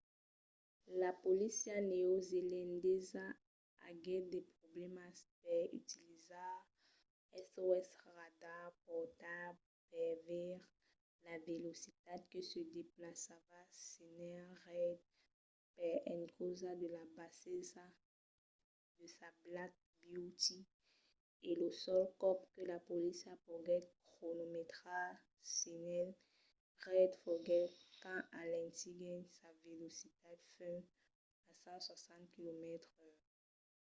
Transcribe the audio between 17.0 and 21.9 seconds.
bassesa de sa black beauty e lo